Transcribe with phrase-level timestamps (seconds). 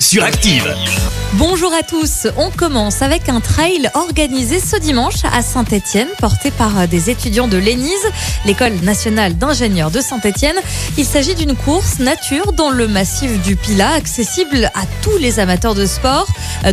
[0.00, 0.74] sur Active.
[1.34, 6.88] Bonjour à tous, on commence avec un trail organisé ce dimanche à Saint-Étienne, porté par
[6.88, 8.10] des étudiants de l'ENISE,
[8.44, 10.56] l'école nationale d'ingénieurs de Saint-Étienne.
[10.98, 15.76] Il s'agit d'une course nature dans le massif du Pilat, accessible à tous les amateurs
[15.76, 16.26] de sport.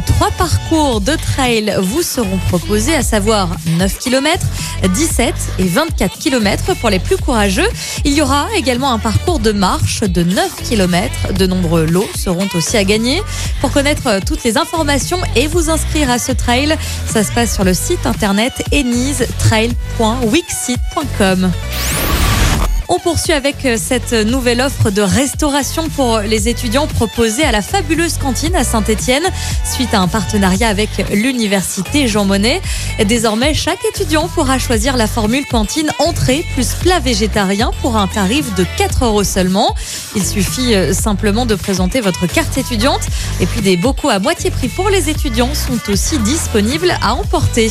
[0.08, 4.44] Trois parcours de trail vous seront proposés, à savoir 9 km,
[4.92, 7.68] 17 et 24 km pour les plus courageux.
[8.06, 11.34] Il y aura également un parcours de marche de 9 km.
[11.34, 13.17] De nombreux lots seront aussi à gagner.
[13.62, 16.76] Pour connaître toutes les informations et vous inscrire à ce trail,
[17.12, 21.52] ça se passe sur le site internet enisetrail.wixsite.com.
[22.90, 27.62] On poursuit avec euh, cette nouvelle offre de restauration pour les étudiants proposée à la
[27.62, 29.24] fabuleuse cantine à Saint-Etienne
[29.66, 32.62] suite à un partenariat avec l'université Jean Monnet.
[33.06, 38.56] Désormais, chaque étudiant pourra choisir la formule cantine entrée plus plat végétarien pour un tarif
[38.56, 39.76] de 4 euros seulement.
[40.16, 43.02] Il suffit euh, simplement de présenter votre carte étudiante
[43.42, 47.70] et puis des bocaux à moitié prix pour les étudiants sont aussi disponibles à emporter.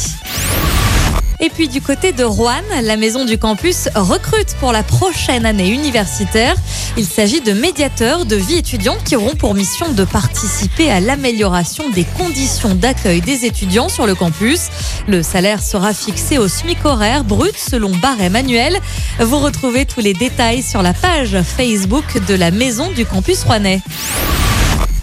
[1.41, 5.69] Et puis du côté de Rouen, la maison du campus recrute pour la prochaine année
[5.69, 6.55] universitaire.
[6.97, 11.91] Il s'agit de médiateurs de vie étudiante qui auront pour mission de participer à l'amélioration
[11.91, 14.69] des conditions d'accueil des étudiants sur le campus.
[15.09, 18.79] Le salaire sera fixé au SMIC horaire brut selon barème annuel.
[19.21, 23.83] Vous retrouvez tous les détails sur la page Facebook de la maison du campus rouennais.